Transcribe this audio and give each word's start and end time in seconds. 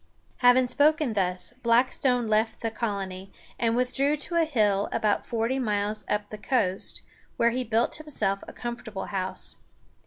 Having 0.37 0.65
spoken 0.65 1.13
thus, 1.13 1.53
Blackstone 1.61 2.25
left 2.27 2.61
the 2.61 2.71
colony, 2.71 3.31
and 3.59 3.75
withdrew 3.75 4.15
to 4.17 4.33
a 4.35 4.45
hill 4.45 4.89
about 4.91 5.27
forty 5.27 5.59
miles 5.59 6.07
up 6.09 6.31
the 6.31 6.39
coast, 6.39 7.03
where 7.37 7.51
he 7.51 7.63
built 7.63 7.97
himself 7.97 8.39
a 8.47 8.51
comfortable 8.53 9.05
house. 9.13 9.57